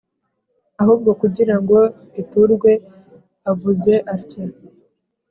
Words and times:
ahubwo 0.81 1.09
kugira 1.21 1.55
ngo 1.61 1.77
iturwe; 2.21 2.71
avuze 3.51 3.93
atya: 4.15 4.45